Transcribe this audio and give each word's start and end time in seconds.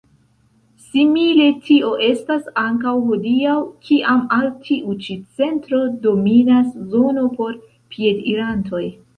Simile 0.83 1.43
tio 1.67 1.91
estas 2.05 2.47
ankaŭ 2.61 2.93
hodiaŭ, 3.09 3.59
kiam 3.89 4.23
al 4.39 4.49
tiu 4.65 4.97
ĉi 5.05 5.19
centro 5.43 5.85
dominas 6.07 6.73
zono 6.97 7.29
por 7.39 7.61
piedirantoj. 7.95 8.85